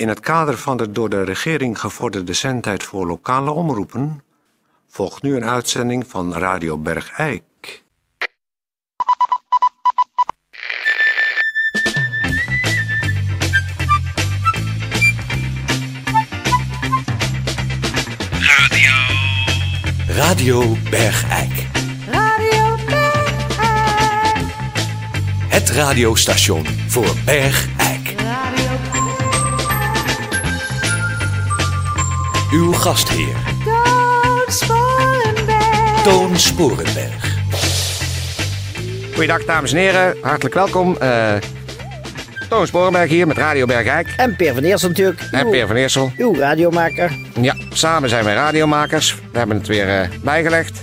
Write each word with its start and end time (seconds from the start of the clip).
In 0.00 0.08
het 0.08 0.20
kader 0.20 0.58
van 0.58 0.76
de 0.76 0.90
door 0.90 1.08
de 1.08 1.22
regering 1.22 1.80
gevorderde 1.80 2.32
zendtijd 2.32 2.82
voor 2.82 3.06
lokale 3.06 3.50
omroepen 3.50 4.22
volgt 4.88 5.22
nu 5.22 5.36
een 5.36 5.44
uitzending 5.44 6.06
van 6.06 6.34
Radio 6.34 6.78
Bergijk. 6.78 7.82
Radio 20.06 20.76
Bergijk. 20.90 21.66
Radio 22.10 22.76
Bergijk. 22.86 24.44
Het 25.48 25.70
radiostation 25.70 26.66
voor 26.66 27.14
Bergijk. 27.24 28.14
Radio 28.16 28.99
Uw 32.52 32.72
gastheer, 32.72 33.36
Toon 33.64 34.44
Sporenberg. 34.48 36.02
Toon 36.02 36.36
Sporenberg. 36.38 37.38
Goeiedag 39.14 39.44
dames 39.44 39.72
en 39.72 39.78
heren, 39.78 40.16
hartelijk 40.22 40.54
welkom. 40.54 40.96
Eh 40.96 41.32
Toon 42.48 42.66
Sporenberg 42.66 43.08
hier 43.10 43.26
met 43.26 43.36
Radio 43.36 43.66
Bergijk. 43.66 44.14
En 44.16 44.36
Peer 44.36 44.54
van 44.54 44.62
Eersel 44.62 44.88
natuurlijk. 44.88 45.20
En 45.30 45.44
uw- 45.44 45.50
Peer 45.50 45.66
van 45.66 45.76
Eersel. 45.76 46.12
Uw 46.16 46.34
radiomaker. 46.36 47.12
Ja, 47.40 47.54
samen 47.72 48.08
zijn 48.08 48.24
wij 48.24 48.34
radiomakers. 48.34 49.14
We 49.32 49.38
hebben 49.38 49.56
het 49.56 49.66
weer 49.66 49.88
eh, 50.00 50.08
bijgelegd. 50.22 50.80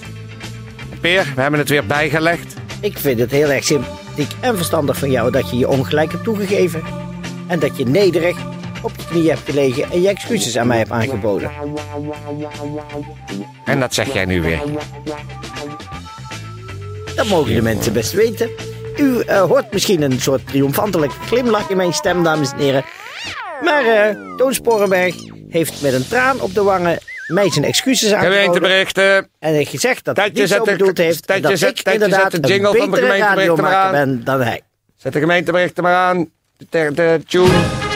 Peer, 1.02 1.25
we 1.36 1.41
hebben 1.41 1.59
het 1.59 1.70
weer 1.70 1.86
bijgelegd. 1.86 2.53
Ik 2.81 2.97
vind 2.97 3.20
het 3.20 3.31
heel 3.31 3.49
erg 3.49 3.63
sympathiek 3.63 4.31
en 4.39 4.55
verstandig 4.55 4.97
van 4.97 5.11
jou 5.11 5.31
dat 5.31 5.49
je 5.49 5.58
je 5.58 5.67
ongelijk 5.67 6.11
hebt 6.11 6.23
toegegeven. 6.23 6.81
En 7.47 7.59
dat 7.59 7.77
je 7.77 7.86
nederig 7.86 8.38
op 8.81 8.91
je 8.98 9.05
knieën 9.05 9.30
hebt 9.30 9.41
gelegen 9.49 9.91
en 9.91 10.02
je 10.02 10.08
excuses 10.08 10.58
aan 10.58 10.67
mij 10.67 10.77
hebt 10.77 10.91
aangeboden. 10.91 11.52
En 13.66 13.80
dat 13.80 13.94
zeg 13.94 14.14
jij 14.14 14.25
nu 14.25 14.42
weer. 14.42 14.59
Dat 17.16 17.28
mogen 17.28 17.53
de 17.56 17.61
mensen 17.61 17.94
best 17.94 18.11
weten. 18.11 18.50
U 18.97 19.19
eh, 19.19 19.42
hoort 19.42 19.72
misschien 19.73 20.02
een 20.02 20.22
soort 20.22 20.47
triomfantelijk 20.47 21.11
glimlach 21.25 21.69
in 21.69 21.78
mijn 21.78 21.94
stem, 21.94 22.23
dames 22.23 22.52
en 22.52 22.58
heren. 22.58 22.84
Maar 23.64 23.86
eh 23.86 24.16
Toon 24.38 24.53
Sporenberg 24.53 25.16
heeft 25.50 25.81
met 25.81 25.94
een 25.94 26.08
traan 26.08 26.41
op 26.41 26.53
de 26.53 26.64
wangen 26.64 26.97
mij 27.28 27.52
zijn 27.52 27.66
excuses 27.66 28.12
aangeboden. 28.14 28.38
Gemeenteberichten. 28.39 29.30
En 29.39 29.53
heeft 29.53 29.69
gezegd 29.69 30.06
dat 30.06 30.17
hij 30.17 30.30
niet 30.34 30.47
zo 30.50 30.64
de- 30.64 30.72
bedoeld 30.72 30.97
heeft. 30.97 31.25
En 31.25 31.41
dat 31.41 31.58
zet- 31.58 31.80
ik 31.80 31.94
inderdaad 31.94 32.31
zet 32.31 32.44
de 32.44 32.47
jingle 32.47 32.69
een 32.69 32.78
van 32.78 32.86
de 32.91 32.95
betere 33.00 33.23
gemeenteberichten 33.23 33.91
ben 33.91 34.23
dan 34.23 34.41
hij. 34.41 34.62
Zet 34.95 35.14
de 35.14 35.19
gemeenteberichten 35.19 35.84
maar 35.84 35.95
aan. 35.95 36.30
De, 36.69 36.91
de 36.95 37.22
tune. 37.28 37.86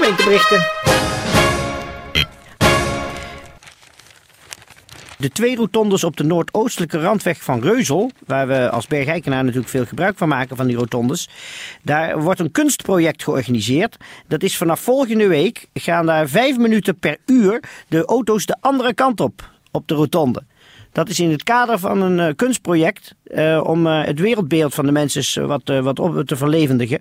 Gemeenteberichten. 0.00 0.60
De 5.18 5.30
twee 5.32 5.56
rotondes 5.56 6.04
op 6.04 6.16
de 6.16 6.24
noordoostelijke 6.24 7.00
randweg 7.00 7.42
van 7.42 7.60
Reuzel, 7.60 8.10
waar 8.26 8.46
we 8.46 8.70
als 8.70 8.86
Bergijkenaar 8.86 9.44
natuurlijk 9.44 9.70
veel 9.70 9.84
gebruik 9.84 10.18
van 10.18 10.28
maken 10.28 10.56
van 10.56 10.66
die 10.66 10.76
rotondes, 10.76 11.28
daar 11.82 12.20
wordt 12.22 12.40
een 12.40 12.50
kunstproject 12.50 13.22
georganiseerd. 13.22 13.96
Dat 14.26 14.42
is 14.42 14.56
vanaf 14.56 14.80
volgende 14.80 15.26
week 15.26 15.68
gaan 15.74 16.06
daar 16.06 16.28
vijf 16.28 16.56
minuten 16.56 16.98
per 16.98 17.16
uur 17.26 17.62
de 17.88 18.04
auto's 18.04 18.46
de 18.46 18.56
andere 18.60 18.94
kant 18.94 19.20
op, 19.20 19.50
op 19.70 19.88
de 19.88 19.94
rotonde. 19.94 20.42
Dat 20.92 21.08
is 21.08 21.20
in 21.20 21.30
het 21.30 21.42
kader 21.42 21.78
van 21.78 22.02
een 22.02 22.20
eh, 22.20 22.34
kunstproject 22.36 23.14
eh, 23.24 23.60
om 23.64 23.86
eh, 23.86 24.04
het 24.04 24.20
wereldbeeld 24.20 24.74
van 24.74 24.86
de 24.86 24.92
mensen 24.92 25.46
wat, 25.46 25.68
wat 25.82 25.98
op 25.98 26.26
te 26.26 26.36
verlevendigen. 26.36 27.00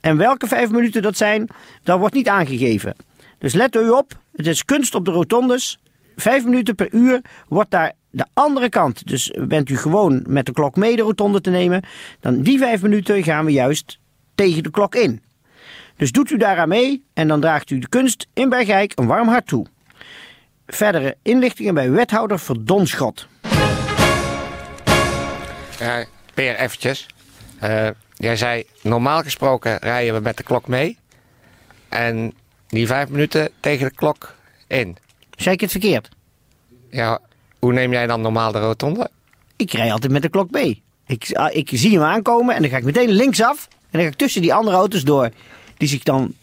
En 0.00 0.16
welke 0.16 0.46
vijf 0.46 0.70
minuten 0.70 1.02
dat 1.02 1.16
zijn, 1.16 1.48
dat 1.82 1.98
wordt 1.98 2.14
niet 2.14 2.28
aangegeven. 2.28 2.96
Dus 3.38 3.52
let 3.52 3.76
u 3.76 3.88
op, 3.88 4.12
het 4.32 4.46
is 4.46 4.64
kunst 4.64 4.94
op 4.94 5.04
de 5.04 5.10
rotondes. 5.10 5.78
Vijf 6.16 6.44
minuten 6.44 6.74
per 6.74 6.92
uur 6.92 7.20
wordt 7.48 7.70
daar 7.70 7.92
de 8.10 8.26
andere 8.32 8.68
kant. 8.68 9.06
Dus 9.06 9.34
bent 9.48 9.68
u 9.68 9.76
gewoon 9.76 10.24
met 10.26 10.46
de 10.46 10.52
klok 10.52 10.76
mee 10.76 10.96
de 10.96 11.02
rotonde 11.02 11.40
te 11.40 11.50
nemen, 11.50 11.82
dan 12.20 12.42
die 12.42 12.58
vijf 12.58 12.82
minuten 12.82 13.22
gaan 13.22 13.44
we 13.44 13.52
juist 13.52 13.98
tegen 14.34 14.62
de 14.62 14.70
klok 14.70 14.94
in. 14.94 15.22
Dus 15.96 16.12
doet 16.12 16.30
u 16.30 16.36
daaraan 16.36 16.68
mee 16.68 17.04
en 17.14 17.28
dan 17.28 17.40
draagt 17.40 17.70
u 17.70 17.78
de 17.78 17.88
kunst 17.88 18.26
in 18.34 18.48
Bergijk 18.48 18.92
een 18.94 19.06
warm 19.06 19.28
hart 19.28 19.46
toe. 19.46 19.66
Verdere 20.66 21.16
inlichtingen 21.22 21.74
bij 21.74 21.90
wethouder 21.90 22.38
Verdonschot. 22.38 23.26
Ja, 25.78 26.04
Peer, 26.34 26.56
eventjes. 26.56 27.06
Eh, 27.58 27.88
jij 28.14 28.36
zei, 28.36 28.64
normaal 28.82 29.22
gesproken 29.22 29.76
rijden 29.76 30.14
we 30.14 30.20
met 30.20 30.36
de 30.36 30.42
klok 30.42 30.68
mee. 30.68 30.98
En 31.88 32.32
die 32.68 32.86
vijf 32.86 33.08
minuten 33.08 33.50
tegen 33.60 33.88
de 33.88 33.94
klok 33.94 34.34
in. 34.66 34.96
Zei 35.36 35.54
ik 35.54 35.60
het 35.60 35.70
verkeerd? 35.70 36.08
Ja, 36.90 37.18
hoe 37.58 37.72
neem 37.72 37.92
jij 37.92 38.06
dan 38.06 38.20
normaal 38.20 38.52
de 38.52 38.58
rotonde? 38.58 39.10
Ik 39.56 39.72
rij 39.72 39.92
altijd 39.92 40.12
met 40.12 40.22
de 40.22 40.28
klok 40.28 40.50
mee. 40.50 40.82
Ik, 41.06 41.30
ah, 41.32 41.54
ik 41.54 41.70
zie 41.72 41.92
hem 41.92 42.02
aankomen 42.02 42.54
en 42.54 42.60
dan 42.60 42.70
ga 42.70 42.76
ik 42.76 42.84
meteen 42.84 43.10
linksaf. 43.10 43.68
En 43.70 43.88
dan 43.90 44.00
ga 44.00 44.06
ik 44.06 44.14
tussen 44.14 44.42
die 44.42 44.54
andere 44.54 44.76
auto's 44.76 45.04
door. 45.04 45.30
Die 45.76 45.88
zich 45.88 46.02
dan. 46.02 46.34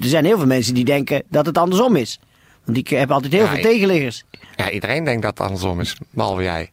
Er 0.00 0.08
zijn 0.08 0.24
heel 0.24 0.36
veel 0.36 0.46
mensen 0.46 0.74
die 0.74 0.84
denken 0.84 1.22
dat 1.28 1.46
het 1.46 1.58
andersom 1.58 1.96
is. 1.96 2.20
Want 2.66 2.78
ik 2.78 2.88
heb 2.88 3.10
altijd 3.10 3.32
heel 3.32 3.44
Ja, 3.44 3.50
veel 3.52 3.62
tegenliggers. 3.62 4.24
Ja, 4.56 4.70
iedereen 4.70 5.04
denkt 5.04 5.22
dat 5.22 5.38
het 5.38 5.46
andersom 5.46 5.80
is, 5.80 5.96
behalve 6.10 6.42
jij. 6.42 6.70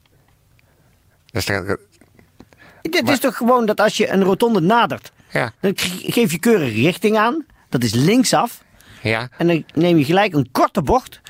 Dus 1.25 1.45
dat- 1.45 1.77
Dit 2.81 3.09
is 3.09 3.19
toch 3.19 3.37
gewoon 3.37 3.65
dat 3.65 3.79
als 3.79 3.97
je 3.97 4.09
een 4.09 4.23
rotonde 4.23 4.59
nadert. 4.61 5.11
ja, 5.31 5.51
Dan 5.59 5.71
ge- 5.75 6.11
geef 6.11 6.31
je 6.31 6.39
keurig 6.39 6.73
richting 6.73 7.17
aan. 7.17 7.45
Dat 7.69 7.83
is 7.83 7.93
linksaf. 7.93 8.63
ja, 9.01 9.29
En 9.37 9.47
dan 9.47 9.63
neem 9.73 9.97
je 9.97 10.03
gelijk 10.05 10.33
een 10.33 10.49
korte 10.51 10.81
bocht. 10.81 11.21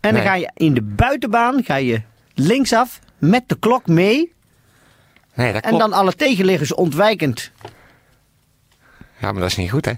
En 0.00 0.14
dan 0.14 0.22
ga 0.22 0.34
je 0.34 0.50
in 0.54 0.74
de 0.74 0.82
buitenbaan 0.82 1.64
ga 1.64 1.74
je 1.76 2.02
linksaf 2.34 2.98
met 3.18 3.48
de 3.48 3.58
klok 3.58 3.86
mee. 3.86 4.32
nee, 5.34 5.52
dat 5.52 5.62
En 5.62 5.68
klopt. 5.68 5.78
dan 5.84 5.92
alle 5.92 6.12
tegenliggers 6.14 6.74
ontwijkend. 6.74 7.50
Ja, 9.18 9.32
maar 9.32 9.40
dat 9.40 9.50
is 9.50 9.56
niet 9.56 9.70
goed, 9.70 9.84
hè? 9.84 9.92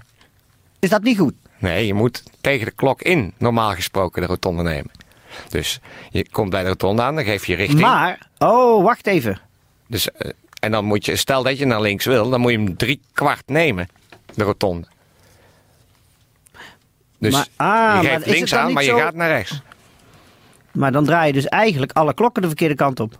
Is 0.79 0.89
dat 0.89 1.03
niet 1.03 1.17
goed? 1.17 1.33
Nee, 1.65 1.85
je 1.85 1.93
moet 1.93 2.23
tegen 2.41 2.65
de 2.65 2.71
klok 2.71 3.01
in, 3.01 3.33
normaal 3.37 3.73
gesproken, 3.73 4.21
de 4.21 4.27
rotonde 4.27 4.63
nemen. 4.63 4.91
Dus 5.49 5.79
je 6.09 6.29
komt 6.29 6.49
bij 6.49 6.61
de 6.63 6.67
rotonde 6.69 7.01
aan, 7.01 7.15
dan 7.15 7.23
geef 7.23 7.45
je 7.45 7.55
richting. 7.55 7.79
Maar, 7.81 8.27
oh, 8.37 8.83
wacht 8.83 9.07
even. 9.07 9.39
Dus, 9.87 10.11
eh, 10.11 10.31
en 10.59 10.71
dan 10.71 10.85
moet 10.85 11.05
je, 11.05 11.15
stel 11.15 11.43
dat 11.43 11.57
je 11.57 11.65
naar 11.65 11.81
links 11.81 12.05
wil, 12.05 12.29
dan 12.29 12.41
moet 12.41 12.51
je 12.51 12.57
hem 12.57 12.77
drie 12.77 13.01
kwart 13.13 13.43
nemen, 13.47 13.87
de 14.33 14.43
rotonde. 14.43 14.87
Dus 17.19 17.33
Maar- 17.33 17.47
ah, 17.55 18.01
je 18.01 18.07
geeft 18.09 18.25
links 18.25 18.53
aan, 18.53 18.73
maar 18.73 18.83
je 18.83 18.89
zo- 18.89 18.97
gaat 18.97 19.15
naar 19.15 19.29
rechts. 19.29 19.61
Maar 20.71 20.91
dan 20.91 21.05
draai 21.05 21.27
je 21.27 21.33
dus 21.33 21.45
eigenlijk 21.47 21.91
alle 21.91 22.13
klokken 22.13 22.41
de 22.41 22.47
verkeerde 22.47 22.75
kant 22.75 22.99
op. 22.99 23.17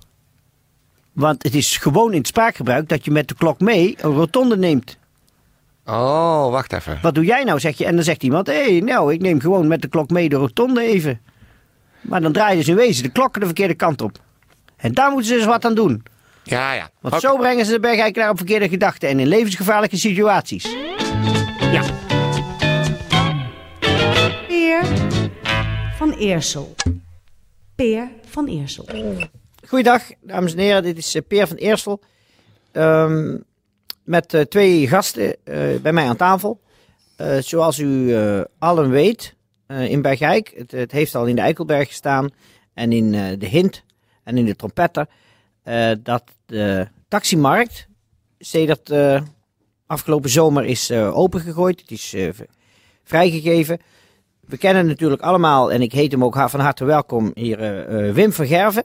Want 1.13 1.43
het 1.43 1.55
is 1.55 1.77
gewoon 1.77 2.11
in 2.11 2.17
het 2.17 2.27
spraakgebruik 2.27 2.89
dat 2.89 3.05
je 3.05 3.11
met 3.11 3.27
de 3.27 3.35
klok 3.35 3.59
mee 3.59 3.95
een 3.97 4.11
rotonde 4.13 4.57
neemt. 4.57 4.97
Oh, 5.85 6.51
wacht 6.51 6.73
even. 6.73 6.99
Wat 7.01 7.15
doe 7.15 7.25
jij 7.25 7.43
nou, 7.43 7.59
zeg 7.59 7.77
je? 7.77 7.85
En 7.85 7.95
dan 7.95 8.03
zegt 8.03 8.23
iemand, 8.23 8.47
hé, 8.47 8.71
hey, 8.71 8.79
nou, 8.79 9.13
ik 9.13 9.21
neem 9.21 9.39
gewoon 9.39 9.67
met 9.67 9.81
de 9.81 9.87
klok 9.87 10.09
mee 10.09 10.29
de 10.29 10.35
rotonde 10.35 10.81
even. 10.81 11.21
Maar 12.01 12.21
dan 12.21 12.31
draai 12.31 12.51
je 12.51 12.57
dus 12.57 12.67
in 12.67 12.75
wezen 12.75 13.03
de 13.03 13.09
klokken 13.11 13.39
de 13.39 13.45
verkeerde 13.45 13.73
kant 13.73 14.01
op. 14.01 14.17
En 14.77 14.93
daar 14.93 15.11
moeten 15.11 15.27
ze 15.27 15.35
dus 15.35 15.45
wat 15.45 15.65
aan 15.65 15.75
doen. 15.75 16.03
Ja, 16.43 16.73
ja. 16.73 16.89
Want 17.01 17.21
zo 17.21 17.37
brengen 17.37 17.65
ze 17.65 17.71
de 17.71 17.79
bergijkenaar 17.79 18.29
op 18.29 18.37
verkeerde 18.37 18.69
gedachten 18.69 19.09
en 19.09 19.19
in 19.19 19.27
levensgevaarlijke 19.27 19.97
situaties. 19.97 20.75
Ja. 21.71 21.83
Peer 24.47 24.85
van 25.97 26.11
Eersel. 26.11 26.75
Peer 27.75 28.09
van 28.25 28.47
Eersel. 28.47 28.87
Goeiedag, 29.67 30.01
dames 30.21 30.53
en 30.53 30.59
heren. 30.59 30.83
Dit 30.83 30.97
is 30.97 31.15
eh, 31.15 31.21
Peer 31.27 31.47
van 31.47 31.57
Eersel. 31.57 32.01
Ehm, 32.71 33.37
met 34.05 34.33
eh, 34.33 34.41
twee 34.41 34.87
gasten 34.87 35.35
eh, 35.43 35.75
bij 35.81 35.93
mij 35.93 36.07
aan 36.07 36.15
tafel. 36.15 36.61
Eh, 37.15 37.37
zoals 37.37 37.79
u 37.79 38.15
allen 38.59 38.89
weet, 38.89 39.35
in 39.67 40.01
Bergijk. 40.01 40.53
Het, 40.55 40.71
het 40.71 40.91
heeft 40.91 41.15
al 41.15 41.25
in 41.25 41.35
de 41.35 41.41
Eikelberg 41.41 41.87
gestaan. 41.87 42.29
En 42.73 42.91
in 42.91 43.11
de 43.39 43.45
Hint. 43.45 43.83
En 44.23 44.37
in 44.37 44.45
de 44.45 44.55
Trompetter. 44.55 45.07
dat 46.03 46.23
de 46.45 46.87
taximarkt. 47.07 47.87
Sedert 48.39 48.89
eh, 48.89 49.21
afgelopen 49.87 50.29
zomer 50.29 50.65
is 50.65 50.91
opengegooid. 50.91 51.81
Het 51.81 51.91
is 51.91 52.15
vrijgegeven. 53.03 53.79
We 54.39 54.57
kennen 54.57 54.85
natuurlijk 54.85 55.21
allemaal, 55.21 55.71
en 55.71 55.81
ik 55.81 55.91
heet 55.91 56.11
hem 56.11 56.23
ook 56.23 56.49
van 56.49 56.59
harte 56.59 56.85
welkom, 56.85 57.31
hier 57.33 57.57
Wim 58.13 58.31
van 58.31 58.47
Gerven. 58.47 58.83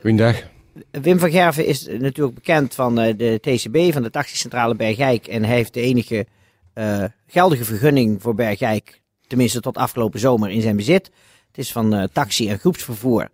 Goeiedag. 0.00 0.51
Wim 0.90 1.18
van 1.18 1.30
Gerven 1.30 1.66
is 1.66 1.86
natuurlijk 1.86 2.34
bekend 2.34 2.74
van 2.74 3.00
eh, 3.00 3.16
de 3.16 3.38
TCB, 3.40 3.92
van 3.92 4.02
de 4.02 4.10
Taxicentrale 4.10 4.74
Bergijk. 4.74 5.26
En 5.26 5.44
hij 5.44 5.54
heeft 5.54 5.74
de 5.74 5.80
enige 5.80 6.26
eh, 6.72 7.04
geldige 7.26 7.64
vergunning 7.64 8.22
voor 8.22 8.34
Bergijk, 8.34 9.00
tenminste 9.26 9.60
tot 9.60 9.76
afgelopen 9.76 10.20
zomer, 10.20 10.50
in 10.50 10.60
zijn 10.60 10.76
bezit. 10.76 11.10
Het 11.46 11.58
is 11.58 11.72
van 11.72 11.94
eh, 11.94 12.04
taxi- 12.12 12.48
en 12.48 12.58
groepsvervoer 12.58 13.28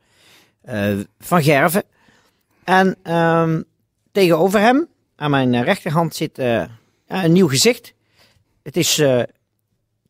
van 1.19 1.43
Gerven. 1.43 1.83
En 2.65 2.97
ehm, 3.03 3.63
tegenover 4.13 4.61
hem, 4.61 4.89
aan 5.17 5.31
mijn 5.31 5.65
rechterhand, 5.65 6.15
zit 6.15 6.39
een 7.07 7.33
nieuw 7.33 7.49
gezicht. 7.49 7.95
Het 8.63 8.77
is 8.77 9.03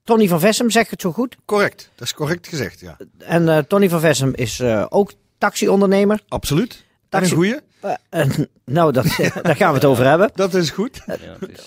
Tony 0.05 0.29
van 0.29 0.41
Vessem 0.41 0.71
zegt 0.71 0.91
het 0.91 1.01
zo 1.01 1.13
goed. 1.13 1.37
Correct, 1.45 1.91
dat 1.95 2.07
is 2.07 2.15
correct 2.15 2.49
gezegd, 2.49 2.81
ja. 2.81 2.97
En 3.19 3.67
Tony 3.67 3.89
van 3.89 4.01
Vessem 4.01 4.35
is 4.35 4.63
ook 4.89 5.13
taxiondernemer. 5.39 6.21
Absoluut. 6.29 6.87
Dat 7.09 7.23
is 7.23 7.31
een 7.31 7.37
goeie. 7.37 7.57
Eh, 7.81 7.93
en, 8.11 8.49
nou, 8.65 8.93
dat, 8.93 9.05
daar 9.43 9.57
gaan 9.57 9.69
we 9.69 9.75
het 9.75 9.85
over 9.85 10.07
hebben. 10.07 10.31
Dat 10.35 10.55
is 10.55 10.71
goed. 10.71 11.01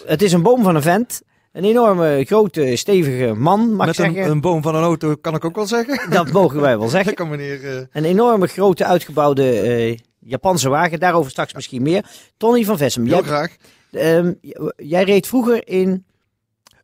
Het 0.06 0.22
is 0.22 0.32
een 0.34 0.42
boom 0.42 0.64
van 0.64 0.76
een 0.76 0.82
vent. 0.82 1.22
Een 1.52 1.64
enorme, 1.64 2.24
grote, 2.26 2.76
stevige 2.76 3.34
man, 3.34 3.74
mag 3.74 3.86
Met 3.88 4.00
ik 4.00 4.06
een, 4.06 4.14
zeggen. 4.14 4.32
een 4.32 4.42
boom 4.42 4.62
van 4.62 4.76
een 4.76 4.84
auto 4.84 5.16
kan 5.16 5.36
ik 5.36 5.46
ook 5.46 5.56
wel 5.56 5.68
zeggen. 5.68 6.10
Dat 6.12 6.32
mogen 6.32 6.62
wij 6.62 6.72
wel 6.72 6.80
Dat 6.82 6.90
zeggen. 6.92 7.14
kan 7.22 7.30
meneer... 7.30 7.78
eh, 7.78 7.84
Een 7.92 8.06
enorme, 8.06 8.48
grote, 8.48 8.86
uitgebouwde 8.86 9.60
eh, 9.60 9.98
Japanse 10.20 10.70
wagen. 10.70 11.00
Daarover 11.00 11.32
straks 11.32 11.54
misschien 11.54 11.82
meer. 11.82 12.06
Tony 12.38 12.64
van 12.64 12.78
Vessem. 12.78 13.04
heel 13.06 13.14
Jij, 13.14 13.24
graag. 13.24 13.56
ehm, 13.92 14.34
jij 14.78 15.04
reed 15.04 15.28
vroeger 15.28 15.68
in... 15.68 16.06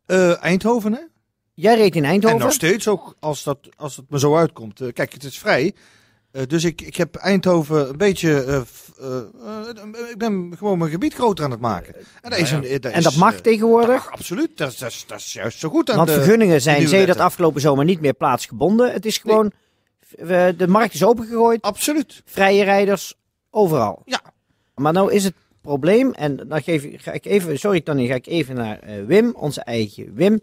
Eh, 0.06 0.42
Eindhoven, 0.44 0.92
hè? 0.92 1.00
Jij 1.54 1.76
reed 1.76 1.96
in 1.96 2.04
En 2.04 2.10
Eindhoven. 2.10 2.38
nog 2.38 2.52
steeds 2.52 2.88
ook, 2.88 3.14
als, 3.20 3.42
dat, 3.42 3.58
als 3.76 3.96
het 3.96 4.10
me 4.10 4.18
zo 4.18 4.36
uitkomt. 4.36 4.80
Eh, 4.80 4.92
kijk, 4.92 5.12
het 5.12 5.24
is 5.24 5.38
vrij. 5.38 5.74
Eh, 6.30 6.42
dus 6.46 6.64
ik, 6.64 6.80
ik 6.80 6.96
heb 6.96 7.14
Eindhoven 7.14 7.88
een 7.88 7.96
beetje... 7.96 8.44
eh, 8.44 8.56
eh, 9.00 10.10
ik 10.10 10.18
ben 10.18 10.52
gewoon 10.58 10.78
mijn 10.78 10.90
gebied 10.90 11.14
groter 11.14 11.44
aan 11.44 11.50
het 11.50 11.60
maken. 11.60 11.94
En 12.22 12.30
dat, 12.30 12.38
is 12.38 12.50
een, 12.50 12.64
en 12.82 13.02
dat 13.02 13.14
mag 13.16 13.34
tegenwoordig. 13.40 14.04
mag 14.04 14.10
absoluut. 14.12 14.56
Dat, 14.56 14.72
is- 14.72 14.78
dat, 14.78 14.90
is- 14.90 15.04
dat 15.06 15.18
is 15.18 15.32
juist 15.32 15.58
zo 15.58 15.68
goed 15.68 15.90
aan 15.90 15.96
Want 15.96 16.08
de, 16.08 16.14
vergunningen 16.14 16.60
zijn, 16.60 16.88
je 17.00 17.06
dat 17.06 17.18
afgelopen 17.18 17.60
zomer, 17.60 17.84
niet 17.84 18.00
meer 18.00 18.14
plaatsgebonden. 18.14 18.92
Het 18.92 19.06
is 19.06 19.18
gewoon... 19.18 19.52
de 20.56 20.66
markt 20.68 20.94
is 20.94 21.04
opengegooid. 21.04 21.62
Absoluut. 21.62 22.22
Vrije 22.24 22.64
rijders 22.64 23.14
overal. 23.50 24.02
Ja. 24.04 24.20
Maar 24.74 24.92
nou 24.92 25.12
is 25.12 25.24
het 25.24 25.34
probleem, 25.62 26.12
en 26.12 26.36
dan 26.48 26.62
geef, 26.62 26.82
ik- 26.84 27.00
ga 27.00 27.12
ik 27.12 27.24
even, 27.24 27.58
sorry 27.58 27.80
Tony, 27.80 28.06
ga 28.06 28.14
ik 28.14 28.26
even 28.26 28.54
naar 28.54 28.80
Wim, 29.06 29.30
onze 29.34 29.60
eigen 29.60 30.14
Wim. 30.14 30.40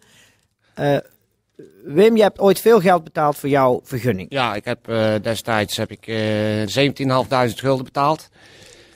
Eh, 1.58 1.66
Wim, 1.84 2.16
je 2.16 2.22
hebt 2.22 2.40
ooit 2.40 2.60
veel 2.60 2.80
geld 2.80 3.04
betaald 3.04 3.36
voor 3.36 3.50
jouw 3.50 3.82
vergunning. 3.84 4.28
Ja, 4.32 4.56
ik 4.56 4.66
heb 4.66 4.90
eh, 4.90 5.14
destijds 5.22 5.78
heb 5.78 5.92
ik 5.92 6.08
eh 6.08 7.48
17.500 7.50 7.54
gulden 7.56 7.86
betaald. 7.86 8.30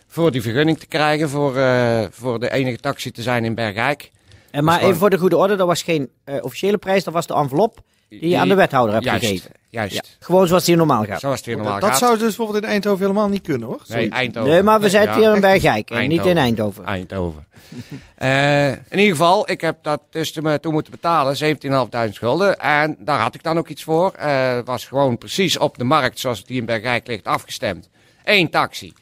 Voor 0.07 0.31
die 0.31 0.41
vergunning 0.41 0.79
te 0.79 0.88
krijgen, 0.88 1.29
voor, 1.29 1.57
eh, 1.57 2.06
voor 2.11 2.39
de 2.39 2.51
enige 2.51 2.77
taxi 2.77 3.11
te 3.11 3.21
zijn 3.21 3.45
in 3.45 3.56
Bergijk. 3.56 4.11
En 4.51 4.63
maar 4.63 4.81
even 4.81 4.95
voor 4.95 5.09
de 5.09 5.17
goede 5.17 5.38
orde, 5.38 5.56
dat 5.56 5.67
was 5.67 5.83
geen 5.83 6.09
eh, 6.23 6.35
officiële 6.41 6.77
prijs, 6.77 7.03
dat 7.03 7.13
was 7.13 7.27
de 7.27 7.33
envelop 7.33 7.81
die 8.09 8.29
je 8.29 8.38
aan 8.38 8.47
de 8.47 8.56
wethouder 8.56 8.94
hebt 8.94 9.06
juist, 9.06 9.25
gegeven. 9.25 9.51
Juist, 9.69 9.94
Ja, 9.94 10.01
gewoon 10.19 10.47
zoals 10.47 10.63
die 10.65 10.75
normaal 10.75 11.06
gaat. 11.06 11.19
zoals 11.19 11.38
het 11.38 11.45
hier 11.45 11.56
normaal 11.56 11.79
dat 11.79 11.89
gaat. 11.89 11.97
zou 11.97 12.11
dus 12.17 12.21
bijvoorbeeld 12.35 12.63
in 12.63 12.69
Eindhoven 12.69 13.01
helemaal 13.01 13.27
niet 13.29 13.41
kunnen, 13.41 13.67
hoor. 13.67 13.81
Nee. 13.88 14.09
Eindhoven. 14.09 14.50
Nee, 14.51 14.63
maar 14.63 14.79
we 14.79 14.89
zijn 14.89 15.07
Ja, 15.07 15.15
hier 15.17 15.35
in. 15.35 15.41
Bergijk 15.41 15.89
en 15.89 16.07
niet 16.07 16.25
in 16.25 16.38
Eindhoven. 16.38 16.85
Eindhoven. 16.85 17.47
Eh, 18.15 18.67
in 18.69 18.77
ieder 19.00 19.09
geval, 19.15 19.51
ik 19.51 19.61
heb 19.61 19.77
dat 19.81 20.01
dus 20.09 20.31
toen 20.31 20.59
toen 20.59 20.73
moeten 20.73 20.91
betalen, 20.91 21.35
17.500 21.38 22.17
gulden. 22.17 22.59
En 22.59 22.95
daar 23.00 23.19
had 23.19 23.35
ik 23.35 23.44
dan 23.44 23.57
ook 23.57 23.67
iets 23.67 23.83
voor. 23.83 24.11
Eh, 24.11 24.53
Het 24.56 24.65
was 24.65 24.85
gewoon 24.85 25.17
precies 25.17 25.57
op 25.57 25.77
de 25.77 25.83
markt 25.83 26.19
zoals 26.19 26.39
het 26.39 26.47
hier 26.47 26.57
in 26.57 26.65
Bergijk 26.65 27.07
ligt 27.07 27.25
afgestemd. 27.25 27.89
Eén 28.23 28.50
taxi 28.50 28.94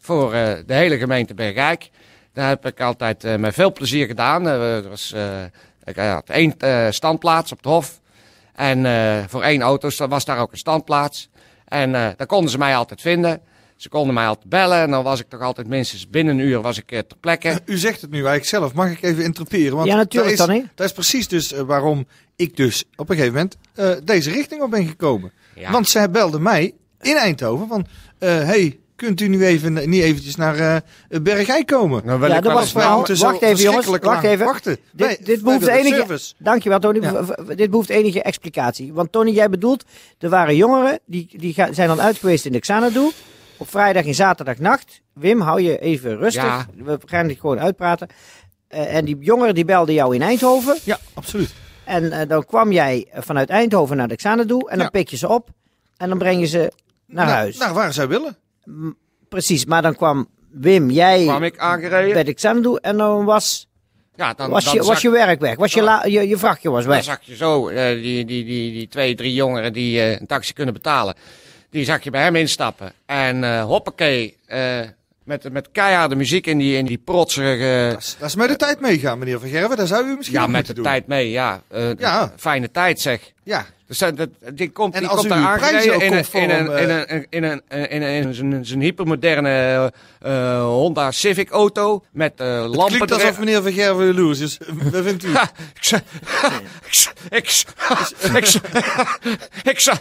voor 0.00 0.32
eh, 0.32 0.52
de 0.66 0.74
hele 0.74 0.98
gemeente 0.98 1.34
Bergijk. 1.34 1.90
Dat 2.34 2.44
heb 2.44 2.66
ik 2.66 2.80
altijd 2.80 3.24
eh, 3.24 3.36
met 3.36 3.54
veel 3.54 3.72
plezier 3.72 4.06
gedaan. 4.06 4.46
Er 4.46 4.88
was, 4.88 5.12
eh, 5.12 5.42
ik 5.84 5.96
had 5.96 6.28
één 6.28 6.54
eh, 6.58 6.86
standplaats 6.90 7.52
op 7.52 7.56
het 7.58 7.66
Hof. 7.66 8.00
En 8.56 8.86
eh, 8.86 9.24
voor 9.28 9.42
één 9.42 9.62
auto 9.62 10.06
was 10.08 10.24
daar 10.24 10.38
ook 10.38 10.52
een 10.52 10.58
standplaats. 10.58 11.28
En 11.64 11.94
eh, 11.94 12.08
daar 12.16 12.26
konden 12.26 12.50
ze 12.50 12.58
mij 12.58 12.76
altijd 12.76 13.00
vinden. 13.00 13.40
Ze 13.76 13.88
konden 13.88 14.14
mij 14.14 14.26
altijd 14.26 14.48
bellen. 14.48 14.78
En 14.78 14.90
dan 14.90 15.04
was 15.04 15.20
ik 15.20 15.28
toch 15.28 15.40
altijd 15.40 15.66
minstens 15.66 16.08
binnen 16.08 16.38
een 16.38 16.46
uur 16.46 16.60
was 16.60 16.78
ik, 16.78 16.92
eh, 16.92 16.98
ter 16.98 17.16
plekke. 17.18 17.60
U 17.64 17.78
zegt 17.78 18.00
het 18.00 18.10
nu 18.10 18.16
eigenlijk 18.16 18.46
zelf. 18.48 18.74
Mag 18.74 18.90
ik 18.90 19.02
even 19.02 19.24
interpreteren? 19.24 19.76
Want 19.76 19.88
Ja, 19.88 19.96
natuurlijk, 19.96 20.36
dat 20.36 20.48
is. 20.48 20.62
Dat 20.74 20.86
is 20.86 20.92
precies 20.92 21.28
dus 21.28 21.50
waarom 21.50 22.06
ik 22.36 22.56
dus 22.56 22.84
op 22.96 23.08
een 23.10 23.16
gegeven 23.16 23.34
moment 23.34 23.56
eh, 23.74 23.90
deze 24.04 24.30
richting 24.30 24.62
op 24.62 24.70
ben 24.70 24.86
gekomen. 24.86 25.32
Ja. 25.54 25.70
Want 25.70 25.88
zij 25.88 26.10
belde 26.10 26.40
mij 26.40 26.74
in 27.00 27.16
Eindhoven 27.16 27.68
van... 27.68 27.86
eh, 28.18 28.28
hey, 28.30 28.78
kunt 28.96 29.20
u 29.20 29.28
nu 29.28 29.44
even, 29.44 29.72
niet 29.90 30.02
eventjes 30.02 30.36
naar 30.36 30.56
eh 30.58 31.20
Bergijk 31.22 31.66
komen? 31.66 32.18
Wil 32.18 32.28
Ja, 32.28 32.40
dat 32.40 32.52
was 32.52 32.72
nou- 32.72 33.14
zo 33.14 33.24
wacht 33.26 33.42
even, 33.42 33.62
jongens, 33.64 33.86
wacht 33.86 34.24
even. 34.24 34.46
Wachten. 34.46 34.76
Dit, 34.92 35.26
dit 35.26 35.42
behoeft 35.42 35.66
enige, 35.66 35.94
service. 35.96 36.34
dankjewel 36.38 36.78
Tony, 36.78 37.00
Ja. 37.00 37.24
Dit 37.54 37.70
behoeft 37.70 37.88
enige 37.88 38.22
explicatie. 38.22 38.92
Want 38.92 39.12
Tony, 39.12 39.30
jij 39.30 39.48
bedoelt, 39.50 39.84
er 40.18 40.28
waren 40.28 40.56
jongeren, 40.56 40.98
die, 41.06 41.28
die 41.38 41.54
zijn 41.70 41.88
dan 41.88 42.00
uit 42.00 42.16
geweest 42.18 42.44
in 42.44 42.52
de 42.52 42.58
Xanadu, 42.60 43.10
op 43.56 43.70
vrijdag 43.70 44.04
en 44.04 44.14
zaterdagnacht. 44.14 45.00
Wim, 45.12 45.40
hou 45.40 45.60
je 45.60 45.78
even 45.78 46.16
rustig, 46.16 46.42
Ja. 46.42 46.66
we 46.84 46.98
gaan 47.04 47.26
dit 47.26 47.40
gewoon 47.40 47.60
uitpraten. 47.60 48.08
Eh, 48.68 48.94
en 48.94 49.04
die 49.04 49.16
jongeren 49.20 49.54
die 49.54 49.64
belden 49.64 49.94
jou 49.94 50.14
in 50.14 50.22
Eindhoven. 50.22 50.76
Ja, 50.84 50.98
absoluut. 51.14 51.54
En 51.84 52.12
eh, 52.12 52.28
dan 52.28 52.44
kwam 52.44 52.72
jij 52.72 53.06
vanuit 53.14 53.48
Eindhoven 53.48 53.96
naar 53.96 54.08
de 54.08 54.16
Xanadu 54.16 54.54
en 54.58 54.76
dan 54.76 54.78
Ja. 54.78 54.88
pik 54.88 55.08
je 55.08 55.16
ze 55.16 55.28
op. 55.28 55.48
En 55.96 56.08
dan 56.08 56.18
breng 56.18 56.40
je 56.40 56.46
ze 56.46 56.72
naar 57.06 57.24
Nou, 57.26 57.36
huis. 57.38 57.56
Naar 57.58 57.74
waar 57.74 57.92
zij 57.92 58.08
willen. 58.08 58.36
Precies, 59.28 59.64
maar 59.64 59.82
dan 59.82 59.94
kwam 59.96 60.28
Wim, 60.50 60.90
jij 60.90 61.22
kwam 61.24 61.42
ik 61.42 61.58
aangereden. 61.58 62.12
bij 62.12 62.24
de 62.24 62.34
Xanadu 62.34 62.76
en 62.80 62.96
dan 62.96 63.24
was, 63.24 63.68
Ja, 64.14 64.34
dan, 64.34 64.50
was, 64.50 64.64
dan 64.64 64.74
je, 64.74 64.82
was 64.82 65.02
je 65.02 65.10
werk 65.10 65.40
weg. 65.40 65.56
Was 65.56 65.72
je, 65.72 65.82
la- 65.82 66.04
je, 66.04 66.28
je 66.28 66.36
vrachtje 66.36 66.70
was 66.70 66.84
Dan 66.84 66.92
weg. 66.92 67.04
zag 67.04 67.18
je 67.22 67.36
zo 67.36 67.68
eh, 67.68 68.02
die, 68.02 68.24
die, 68.24 68.44
die, 68.44 68.72
die 68.72 68.88
twee, 68.88 69.14
drie 69.14 69.34
jongeren 69.34 69.72
die 69.72 70.00
eh, 70.00 70.20
een 70.20 70.26
taxi 70.26 70.52
kunnen 70.52 70.74
betalen. 70.74 71.14
Die 71.70 71.84
zag 71.84 72.02
je 72.04 72.10
bij 72.10 72.22
hem 72.22 72.36
instappen. 72.36 72.92
En 73.06 73.44
eh 73.44 73.64
hoppakee, 73.64 74.36
eh, 74.46 74.80
met, 75.24 75.52
met 75.52 75.68
keiharde 75.72 76.14
muziek 76.16 76.46
in 76.46 76.58
die, 76.58 76.76
in 76.76 76.84
die 76.86 76.98
protserige... 77.04 77.88
Dat 77.92 78.02
is, 78.02 78.16
dat 78.18 78.28
is 78.28 78.34
met 78.34 78.48
de 78.48 78.56
tijd 78.56 78.80
meegaan, 78.80 79.18
meneer 79.18 79.40
Van 79.40 79.48
Gerwen. 79.48 79.76
Dat 79.76 79.88
zou 79.88 80.06
u 80.06 80.16
misschien 80.16 80.38
Ja, 80.40 80.46
met 80.46 80.66
de 80.66 80.74
doen. 80.74 80.84
tijd 80.84 81.06
mee, 81.06 81.30
ja. 81.30 81.62
Eh, 81.68 81.90
Ja. 81.98 82.32
Fijne 82.36 82.70
tijd 82.70 83.00
zeg. 83.00 83.32
Ja, 83.46 83.66
Dus 83.86 83.98
dat, 83.98 84.16
dat- 84.16 84.28
die 84.54 84.70
komt, 84.70 84.94
En 84.94 85.00
die 85.00 85.08
als 85.08 85.18
komt 85.18 85.30
daar 85.30 85.38
aangereden 85.42 85.94
in 85.94 86.00
een, 86.00 86.00
in 86.00 86.12
een, 86.12 86.16
conform, 86.16 86.42
in 86.76 86.90
een, 86.90 87.06
in 87.30 87.42
een, 87.44 87.62
in 87.68 87.70
een, 87.70 87.88
in 87.90 88.02
een, 88.02 88.24
in 88.26 88.34
zijn- 88.34 88.64
zijn 88.66 88.80
hypermoderne 88.80 89.92
eh, 90.20 90.60
Honda 90.62 91.10
Civic 91.10 91.50
auto 91.50 92.02
met 92.12 92.32
eh, 92.36 92.46
het 92.62 92.74
lampen 92.74 92.86
klinkt 92.86 93.10
erin. 93.10 93.22
alsof 93.22 93.38
meneer 93.38 93.62
Van 93.62 93.72
Gerwen 93.72 94.06
jaloers 94.06 94.40
is. 94.40 94.58
Wat 94.92 95.02
vindt 95.02 95.24
u? 95.24 95.28
Ik 99.62 99.80
zei, 99.80 99.96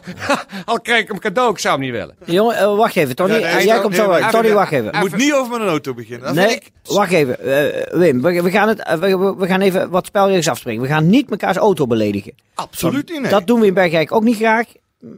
al 0.65 0.79
kreeg 0.81 0.99
ik 0.99 1.07
hem 1.07 1.19
cadeau, 1.19 1.51
ik 1.51 1.59
zou 1.59 1.73
hem 1.75 1.83
niet 1.83 1.91
willen. 1.93 2.15
Jongen, 2.25 2.57
eh, 2.57 2.75
wacht 2.75 2.95
even, 2.95 3.15
Tony. 3.15 3.33
Ja, 3.33 3.39
nee, 3.39 3.45
eh, 3.47 3.63
jij 3.65 3.79
komt 3.79 3.93
nee, 3.97 4.01
zo 4.05 4.13
even- 4.13 4.29
Tony, 4.29 4.51
wacht 4.53 4.71
even. 4.71 4.91
Je 4.91 4.97
moet 4.99 5.15
niet 5.15 5.33
over 5.33 5.51
met 5.51 5.61
een 5.61 5.67
auto 5.67 5.93
beginnen. 5.93 6.25
Dat 6.25 6.45
Nee, 6.45 6.55
ik... 6.55 6.71
wacht 6.83 7.11
even. 7.11 7.39
eh, 7.39 7.97
Wim, 7.99 8.21
we, 8.21 8.41
we, 8.41 8.51
gaan 8.51 8.67
het, 8.67 8.83
eh, 8.83 8.97
we, 8.97 9.17
we- 9.17 9.35
we 9.35 9.47
gaan 9.47 9.61
even 9.61 9.89
wat 9.89 10.05
spelregels 10.05 10.47
afspreken. 10.47 10.81
We 10.81 10.87
gaan 10.87 11.09
niet 11.09 11.29
mekaars 11.29 11.57
auto 11.57 11.87
beledigen. 11.87 12.33
Absoluut 12.55 13.09
niet, 13.09 13.21
nee. 13.21 13.31
Dat 13.37 13.47
doen 13.47 13.59
we 13.59 13.65
in 13.65 13.73
Bergijk 13.73 14.11
ook 14.11 14.23
niet 14.23 14.35
graag. 14.35 14.65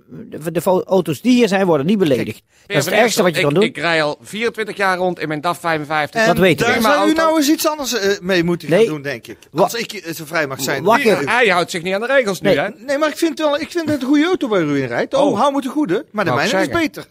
De, 0.10 0.52
de 0.52 0.84
auto's 0.86 1.22
die 1.22 1.34
hier 1.34 1.48
zijn, 1.48 1.66
worden 1.66 1.86
niet 1.86 1.98
beledigd. 1.98 2.42
dat 2.68 2.78
is 2.78 2.86
het 2.86 2.94
ergste 2.94 3.22
wat 3.24 3.32
je 3.32 3.38
ik, 3.38 3.44
kan 3.44 3.54
doen. 3.54 3.64
Ik 3.64 3.78
rij 3.78 4.04
al 4.04 4.18
24 4.22 4.78
jaar 4.78 4.98
rond 4.98 5.20
in 5.20 5.28
mijn 5.28 5.42
DAF 5.42 5.60
55. 5.60 6.26
dat 6.26 6.38
weet 6.38 6.60
ik. 6.60 6.66
Daar 6.68 6.82
zou 6.82 7.10
u 7.10 7.14
nou 7.14 7.38
eens 7.38 7.50
iets 7.50 7.68
anders 7.68 7.94
eh, 8.00 8.20
mee 8.20 8.44
moeten 8.44 8.70
Nee. 8.70 8.80
gaan 8.80 8.94
doen, 8.94 9.02
denk 9.02 9.28
ik. 9.28 9.38
Wa- 9.52 9.64
Als 9.64 9.74
ik 9.74 9.94
eh, 9.94 10.14
zo 10.14 10.26
vrij 10.26 10.48
mag 10.48 10.62
zijn. 10.62 10.84
Wacht 10.84 11.04
Nee, 11.04 11.14
even. 11.14 11.30
Hij 11.30 11.48
houdt 11.48 11.72
zich 11.72 11.82
niet 11.82 11.94
aan 11.94 12.02
de 12.02 12.08
regels 12.08 12.42
nu, 12.42 12.48
Nee. 12.50 12.60
hè? 12.60 12.70
Nee, 12.86 12.98
maar 12.98 13.10
ik 13.10 13.18
vind, 13.18 13.40
wel, 13.40 13.60
ik 13.60 13.72
vind 13.72 13.90
het 13.90 14.02
een 14.02 14.08
goede 14.08 14.26
auto 14.26 14.48
waar 14.48 14.62
u 14.62 14.82
in 14.82 14.88
rijdt. 14.88 15.14
Oh, 15.14 15.22
Oh. 15.26 15.40
hou 15.40 15.54
me 15.54 15.62
te 15.62 15.70
goede. 15.70 16.06
Maar 16.12 16.26
de 16.26 16.32
mijne 16.34 16.62
is 16.62 16.70
beter. 16.70 17.06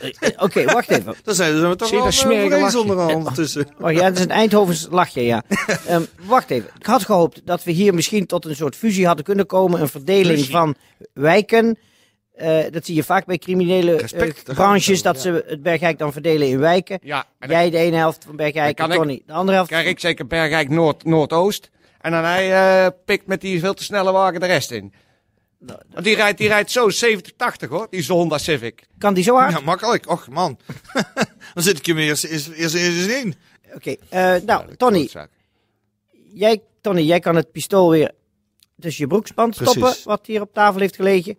Eh, 0.00 0.28
Oké, 0.36 0.64
wacht 0.64 0.90
even. 0.90 1.14
Dan 1.24 1.34
zijn 1.34 1.56
ze 1.56 1.76
toch 1.76 1.88
Zie 1.88 1.96
je 1.96 2.02
wel 2.02 2.04
dat 2.10 2.12
smerige 2.20 2.44
over 2.46 2.58
eens 2.64 2.74
lachje? 2.74 2.90
onder 2.90 3.16
ondertussen. 3.16 3.68
Wacht, 3.78 3.94
ja, 3.94 4.04
het 4.04 4.18
is 4.18 4.24
een 4.24 4.30
Eindhovens 4.30 4.86
lachje, 4.90 5.22
ja. 5.24 5.42
Ehm, 5.86 6.02
wacht 6.22 6.50
even. 6.50 6.70
Ik 6.78 6.86
had 6.86 7.04
gehoopt 7.04 7.40
dat 7.44 7.64
we 7.64 7.70
hier 7.70 7.94
misschien 7.94 8.26
tot 8.26 8.44
een 8.44 8.56
soort 8.56 8.76
fusie 8.76 9.06
hadden 9.06 9.24
kunnen 9.24 9.46
komen. 9.46 9.80
Een 9.80 9.88
verdeling 9.88 10.38
Fusie. 10.38 10.50
van 10.50 10.74
wijken. 11.12 11.78
Eh, 12.34 12.58
dat 12.70 12.86
zie 12.86 12.94
je 12.94 13.02
vaak 13.04 13.26
bij 13.26 13.38
criminele 13.38 13.92
eh, 13.94 14.00
Respect, 14.00 14.46
we 14.46 14.54
branches, 14.54 15.02
dat 15.02 15.20
ze 15.20 15.44
het 15.46 15.62
Bergijk 15.62 15.98
dan 15.98 16.12
verdelen 16.12 16.48
in 16.48 16.58
wijken. 16.58 16.98
Ja, 17.02 17.24
Jij 17.48 17.70
de 17.70 17.78
ene 17.78 17.96
helft 17.96 18.24
van 18.26 18.36
Bergijk 18.36 18.76
Dan 18.76 18.90
en 18.90 18.96
Tony 18.96 19.22
de 19.26 19.32
andere 19.32 19.52
helft. 19.56 19.70
krijg 19.70 19.86
ik 19.86 20.00
zeker 20.00 20.26
Bergijk 20.26 20.68
Noord, 20.68 21.04
Noordoost. 21.04 21.70
En 22.00 22.10
dan 22.12 22.24
hij 22.24 22.52
eh, 22.84 22.90
pikt 23.04 23.26
met 23.26 23.40
die 23.40 23.60
veel 23.60 23.74
te 23.74 23.84
snelle 23.84 24.12
wagen 24.12 24.40
de 24.40 24.46
rest 24.46 24.70
in. 24.70 24.92
Want 25.60 26.04
die 26.04 26.14
rijdt, 26.14 26.38
die 26.38 26.48
rijdt 26.48 26.70
zo 26.70 26.88
70, 26.88 27.32
80 27.36 27.68
hoor, 27.68 27.86
die 27.90 28.06
Honda 28.06 28.38
Civic. 28.38 28.82
Kan 28.98 29.14
die 29.14 29.24
zo 29.24 29.34
hard? 29.36 29.52
Ja, 29.52 29.60
makkelijk. 29.60 30.08
Och, 30.08 30.28
man. 30.28 30.58
Dan 31.54 31.62
zit 31.62 31.78
ik 31.78 31.86
hem 31.86 31.98
eerst, 31.98 32.24
eerst, 32.24 32.48
eerst, 32.48 32.74
eerst 32.74 33.08
in. 33.08 33.34
Oké, 33.74 33.96
eh, 34.08 34.34
nou, 34.46 34.76
Tony, 34.76 35.08
jij, 36.32 36.62
Tony, 36.80 37.00
jij 37.00 37.20
kan 37.20 37.36
het 37.36 37.52
pistool 37.52 37.90
weer 37.90 38.10
tussen 38.78 39.02
je 39.04 39.08
broekspand 39.10 39.56
Precies. 39.56 39.76
stoppen, 39.76 39.96
wat 40.04 40.26
hier 40.26 40.40
op 40.40 40.52
tafel 40.52 40.80
heeft 40.80 40.96
gelegen. 40.96 41.38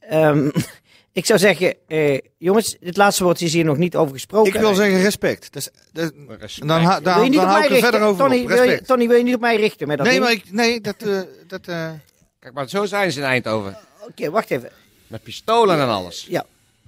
Ehm, 0.00 0.50
ik 1.12 1.26
zou 1.26 1.38
zeggen, 1.38 1.76
eh, 1.86 2.18
jongens, 2.38 2.76
dit 2.80 2.96
laatste 2.96 3.24
woord 3.24 3.40
is 3.40 3.52
hier 3.52 3.64
nog 3.64 3.76
niet 3.76 3.96
over 3.96 4.14
gesproken. 4.14 4.54
Ik 4.54 4.60
wil 4.60 4.74
zeggen 4.74 5.02
respect. 5.02 5.52
Dus, 5.52 5.68
dat- 5.92 6.12
Respect. 6.28 6.68
dan 6.68 6.80
ha- 6.82 7.00
dan, 7.00 7.30
dan 7.32 7.46
hou 7.46 7.64
ik 7.64 7.70
er 7.70 7.78
verder 7.78 8.00
over 8.00 8.24
Tony, 8.24 8.40
op. 8.42 8.48
wil 8.48 8.56
je, 8.56 8.62
Respect. 8.62 8.86
Tony, 8.86 9.08
wil 9.08 9.16
je 9.16 9.22
niet 9.24 9.34
op 9.34 9.40
mij 9.40 9.56
richten 9.56 9.86
met 9.88 9.96
dat 9.98 10.06
Nee, 10.06 10.14
ding? 10.20 10.26
maar 10.26 10.34
ik, 10.36 10.52
nee, 10.52 10.80
dat... 10.80 11.02
eh, 11.02 11.20
dat 11.46 11.66
eh, 11.66 11.90
Kijk, 12.38 12.54
maar 12.54 12.68
zo 12.68 12.84
zijn 12.84 13.12
ze 13.12 13.18
in 13.20 13.26
Eindhoven. 13.26 13.76
Oké, 14.08 14.30
wacht 14.30 14.50
even. 14.50 14.70
Met 15.06 15.22
pistolen 15.22 15.80
en 15.80 15.88
alles. 15.88 16.26
Ja, 16.28 16.44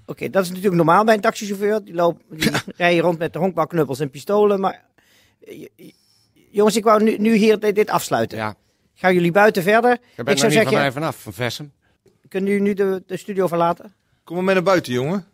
oké, 0.07 0.31
dat 0.31 0.43
is 0.43 0.49
natuurlijk 0.49 0.77
normaal 0.77 1.05
bij 1.05 1.15
een 1.15 1.21
taxichauffeur. 1.21 1.85
Die, 1.85 1.95
loopt, 1.95 2.23
die 2.31 2.51
rijden 2.77 3.03
rond 3.03 3.19
met 3.19 3.33
de 3.33 3.39
honkbalknuppels 3.39 4.01
en 4.01 4.11
pistolen. 4.11 4.61
Maar 4.61 4.85
eh, 5.47 5.69
jongens, 6.51 6.77
ik 6.77 6.85
wou 6.85 7.03
nu, 7.03 7.17
nu 7.19 7.35
hier 7.35 7.59
dit, 7.61 7.75
dit 7.75 7.91
afsluiten. 7.91 8.39
Ja. 8.39 8.55
gaan 8.95 9.15
jullie 9.15 9.33
buiten 9.33 9.63
verder. 9.63 9.91
Je 9.91 9.99
bent 10.25 10.29
Ik 10.29 10.35
er 10.35 10.39
zou 10.39 10.53
niet 10.53 10.63
van 10.63 10.73
mij 10.73 10.83
zeggen, 10.83 10.93
vanaf, 10.93 11.23
van 11.23 11.33
Vessem. 11.33 11.73
kunnen 12.29 12.51
jullie 12.51 12.65
nu 12.67 12.75
de, 12.75 13.03
de 13.07 13.17
studio 13.17 13.47
verlaten? 13.47 13.95
Kom 14.25 14.37
maar 14.37 14.45
mee 14.45 14.55
naar 14.55 14.65
buiten, 14.65 14.93
jongen. 14.93 15.27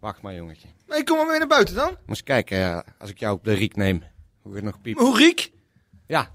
Wacht 0.00 0.22
maar, 0.22 0.34
jongetje. 0.34 0.68
Nee, 0.86 1.04
kom 1.04 1.16
maar 1.16 1.26
mee 1.26 1.38
naar 1.38 1.46
buiten 1.48 1.74
dan. 1.74 1.96
Moest 2.06 2.22
kijken, 2.22 2.58
eh, 2.58 2.78
als 2.98 3.10
ik 3.10 3.18
jou 3.18 3.34
op 3.36 3.44
de 3.44 3.52
riek 3.52 3.76
neem. 3.76 4.02
Hoe 4.42 4.54
het 4.54 4.64
nog 4.64 4.80
piept. 4.80 5.00
Hoe 5.00 5.16
Riek? 5.16 5.50
Ja. 6.06 6.30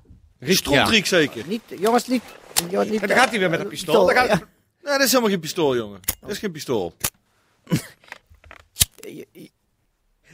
Riek, 0.45 0.57
Strontriek 0.57 1.05
zeker. 1.05 1.43
Niet, 1.47 1.61
jongens, 1.79 2.07
niet... 2.07 2.23
jongens, 2.69 2.89
niet 2.89 3.01
Ja, 3.01 3.07
dan 3.07 3.17
gaat 3.17 3.29
hij 3.29 3.39
weer 3.39 3.49
met 3.49 3.59
een 3.59 3.67
pistool. 3.67 4.05
Dan 4.05 4.15
gaat- 4.15 4.27
Ja. 4.27 4.35
Nee, 4.81 4.93
dat 4.93 5.01
is 5.01 5.09
helemaal 5.09 5.31
geen 5.31 5.39
pistool, 5.39 5.75
jongen. 5.75 5.99
Dat 6.19 6.29
is 6.29 6.37
geen 6.37 6.51
pistool. 6.51 6.93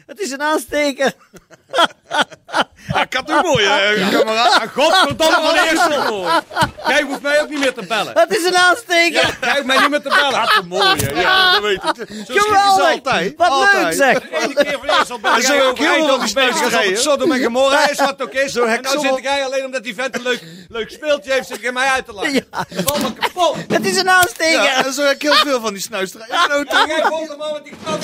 Het 0.06 0.20
is 0.20 0.32
een 0.32 0.42
aansteker. 0.42 1.14
Ah, 2.90 3.02
ik 3.02 3.14
had 3.14 3.30
u 3.30 3.34
mooi, 3.42 3.66
hè, 3.66 4.10
kameraad. 4.10 4.54
Ah, 4.54 4.74
Godverdomme 4.74 5.42
van 5.42 5.56
Eersel. 5.56 6.28
Jij 6.88 7.02
hoeft 7.02 7.22
mij 7.22 7.42
ook 7.42 7.50
niet 7.50 7.60
meer 7.60 7.74
te 7.74 7.86
bellen. 7.86 8.14
Het 8.20 8.38
is 8.38 8.46
een 8.46 8.56
aansteker. 8.56 9.38
Jij 9.42 9.52
hoeft 9.52 9.66
mij 9.66 9.80
niet 9.80 9.90
meer 9.90 10.02
te 10.02 10.10
bellen. 10.10 10.68
Mooi, 10.68 11.04
hè. 11.04 11.22
Ja, 11.22 11.52
dat 11.52 11.62
weet 11.62 11.84
ik. 11.84 12.08
Zo 12.26 12.34
Geweldig. 12.34 12.90
altijd. 12.90 13.34
Wat 13.38 13.48
altijd. 13.50 13.84
leuk 13.84 13.94
zeg. 13.94 14.44
Eén 14.44 14.54
keer 14.54 14.78
van 14.80 14.98
Eersel 14.98 15.20
ben 15.20 15.34
En 15.34 15.42
zo 15.42 15.54
jij 15.54 15.64
ook 15.64 15.72
over 15.72 15.84
heel 15.84 15.94
veel 15.94 16.00
Eindhoven 16.00 16.18
van 16.18 16.26
die 16.26 16.34
bezig 16.36 16.52
alsof 16.52 16.64
het 16.64 16.72
snuisterijen. 16.72 16.98
Sodom 16.98 17.32
en 17.32 17.44
Gomorra 17.44 17.90
is 17.90 17.98
wat 17.98 18.22
ook 18.22 18.32
is. 18.34 18.52
Zo 18.52 18.64
En 18.64 18.74
ik 18.74 18.82
nou 18.82 19.00
zit 19.00 19.20
jij 19.22 19.46
alleen 19.46 19.66
omdat 19.66 19.84
die 19.84 19.96
vent 19.96 20.16
een 20.16 20.22
leuk, 20.22 20.44
leuk 20.70 20.90
speeltje 20.90 21.32
heeft, 21.32 21.48
zit 21.48 21.64
ik 21.64 21.74
mij 21.74 21.88
uit 21.88 22.06
te 22.06 22.14
lachen. 22.14 22.48
Val 22.86 23.00
me 23.00 23.14
kapot. 23.14 23.56
Het 23.68 23.86
is 23.86 23.98
een 23.98 24.10
aansteker. 24.10 24.64
Ja, 24.64 24.86
en 24.86 24.94
zo 24.94 25.02
heb 25.02 25.16
ik 25.16 25.22
heel 25.22 25.34
veel 25.34 25.62
van 25.62 25.74
die 25.74 25.82
snuisterijen. 25.82 26.34
Ja, 26.34 26.48
nou, 26.48 26.66
Ja, 26.70 26.86
jij 26.88 27.04
volgt 27.06 27.30
hem 27.30 27.42
al 27.42 27.54
met 27.54 27.64
die 27.64 27.74
knop. 27.84 28.00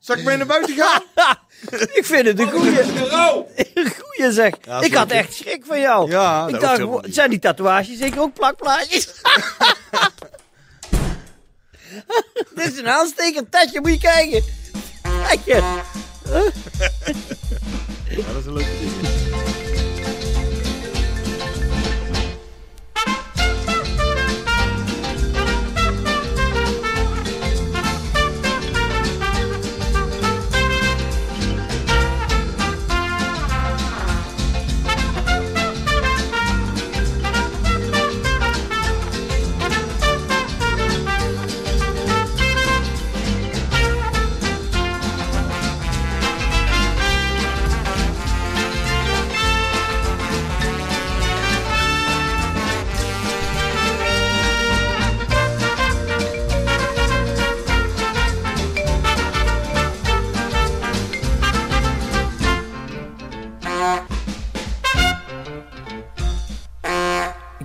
Zal 0.00 0.16
ik 0.16 0.24
mee 0.24 0.36
naar 0.36 0.46
buiten 0.46 0.74
gaan? 0.76 1.02
Ik 1.92 2.04
vind 2.04 2.26
het 2.26 2.38
een 2.40 2.50
goeie. 2.50 2.76
Goeie 3.98 4.32
zeg. 4.32 4.54
Ja, 4.62 4.80
ik 4.80 4.94
had 4.94 5.10
echt 5.10 5.34
schrik 5.34 5.64
van 5.66 5.80
jou. 5.80 6.10
Ja, 6.10 6.46
ik 6.48 6.60
dacht, 6.60 6.82
zijn 7.14 7.30
die 7.30 7.38
tatoeages 7.38 7.98
zeker 7.98 8.20
ook 8.20 8.34
plakplaatjes? 8.34 9.06
Dit 12.54 12.72
is 12.72 12.78
een 12.78 12.88
aansteker, 12.88 13.48
Tetje, 13.48 13.80
moet 13.80 13.90
je 13.90 13.98
kijken. 13.98 14.44
Kijk 15.02 15.40
je. 15.44 15.80
Ja, 18.08 18.32
dat 18.32 18.40
is 18.40 18.46
een 18.46 18.52
leuke 18.52 18.70
ding. 18.80 19.27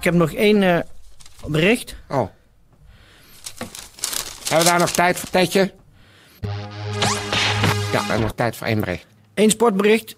Ik 0.04 0.10
heb 0.12 0.18
nog 0.20 0.34
één 0.34 0.64
eh, 0.64 0.80
bericht. 1.48 1.96
Oh. 2.10 2.28
Hebben 4.40 4.66
we 4.66 4.72
daar 4.72 4.80
nog 4.80 4.92
tijd 4.92 5.18
voor, 5.18 5.30
Tetje? 5.30 5.72
Ja, 6.42 6.50
we 7.92 7.98
hebben 7.98 8.22
nog 8.22 8.34
tijd 8.36 8.56
voor 8.56 8.68
één 8.68 8.80
bericht. 8.80 9.06
Eén 9.34 9.50
sportbericht. 9.50 10.16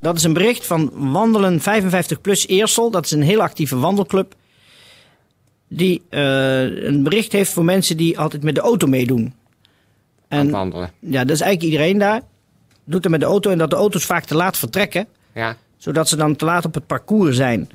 Dat 0.00 0.16
is 0.16 0.24
een 0.24 0.32
bericht 0.32 0.66
van 0.66 0.90
Wandelen 1.12 1.60
55 1.60 2.20
Plus 2.20 2.46
Eersel. 2.46 2.90
Dat 2.90 3.04
is 3.04 3.10
een 3.10 3.22
heel 3.22 3.42
actieve 3.42 3.78
wandelclub. 3.78 4.34
Die 5.68 6.02
eh, 6.08 6.84
een 6.84 7.02
bericht 7.02 7.32
heeft 7.32 7.52
voor 7.52 7.64
mensen 7.64 7.96
die 7.96 8.18
altijd 8.18 8.42
met 8.42 8.54
de 8.54 8.60
auto 8.60 8.86
meedoen. 8.86 9.34
En 10.28 10.50
Wandelen. 10.50 10.90
ja, 10.98 11.24
dat 11.24 11.34
is 11.36 11.40
eigenlijk 11.40 11.72
iedereen 11.72 11.98
daar. 11.98 12.22
Doet 12.84 13.02
het 13.02 13.12
met 13.12 13.20
de 13.20 13.26
auto 13.26 13.50
en 13.50 13.58
dat 13.58 13.70
de 13.70 13.76
auto's 13.76 14.04
vaak 14.04 14.24
te 14.24 14.34
laat 14.34 14.58
vertrekken. 14.58 15.06
Ja. 15.34 15.56
Zodat 15.76 16.08
ze 16.08 16.16
dan 16.16 16.36
te 16.36 16.44
laat 16.44 16.64
op 16.64 16.74
het 16.74 16.86
parcours 16.86 17.36
zijn. 17.36 17.68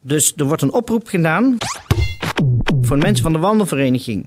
Dus 0.00 0.32
er 0.36 0.44
wordt 0.44 0.62
een 0.62 0.72
oproep 0.72 1.06
gedaan 1.06 1.56
voor 2.80 2.98
mensen 2.98 3.22
van 3.22 3.32
de 3.32 3.38
wandelvereniging. 3.38 4.26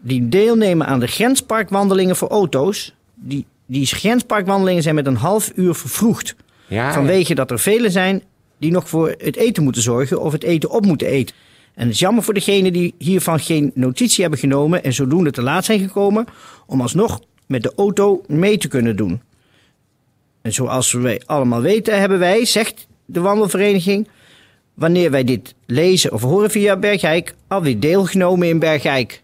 Die 0.00 0.28
deelnemen 0.28 0.86
aan 0.86 1.00
de 1.00 1.06
grensparkwandelingen 1.06 2.16
voor 2.16 2.28
auto's. 2.28 2.94
Die, 3.14 3.46
die 3.66 3.86
grensparkwandelingen 3.86 4.82
zijn 4.82 4.94
met 4.94 5.06
een 5.06 5.16
half 5.16 5.52
uur 5.54 5.74
vervroegd. 5.74 6.34
Ja. 6.68 6.92
Vanwege 6.92 7.34
dat 7.34 7.50
er 7.50 7.58
velen 7.58 7.90
zijn 7.90 8.22
die 8.58 8.70
nog 8.70 8.88
voor 8.88 9.14
het 9.18 9.36
eten 9.36 9.62
moeten 9.62 9.82
zorgen 9.82 10.20
of 10.20 10.32
het 10.32 10.42
eten 10.42 10.70
op 10.70 10.86
moeten 10.86 11.06
eten. 11.06 11.34
En 11.74 11.84
het 11.84 11.92
is 11.92 11.98
jammer 11.98 12.22
voor 12.22 12.34
degenen 12.34 12.72
die 12.72 12.94
hiervan 12.98 13.40
geen 13.40 13.70
notitie 13.74 14.20
hebben 14.20 14.40
genomen 14.40 14.84
en 14.84 14.92
zodoende 14.92 15.30
te 15.30 15.42
laat 15.42 15.64
zijn 15.64 15.80
gekomen 15.80 16.24
om 16.66 16.80
alsnog 16.80 17.20
met 17.46 17.62
de 17.62 17.72
auto 17.76 18.22
mee 18.26 18.58
te 18.58 18.68
kunnen 18.68 18.96
doen. 18.96 19.22
En 20.42 20.52
zoals 20.52 20.92
wij 20.92 21.22
allemaal 21.26 21.60
weten 21.60 21.98
hebben 21.98 22.18
wij, 22.18 22.44
zegt 22.44 22.86
de 23.04 23.20
wandelvereniging, 23.20 24.08
wanneer 24.74 25.10
wij 25.10 25.24
dit 25.24 25.54
lezen 25.66 26.12
of 26.12 26.22
horen 26.22 26.50
via 26.50 26.76
Bergijk, 26.76 27.34
alweer 27.48 27.80
deelgenomen 27.80 28.48
in 28.48 28.58
Bergijk. 28.58 29.22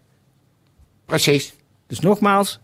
Precies. 1.05 1.53
Dus 1.87 1.99
nogmaals, 1.99 2.59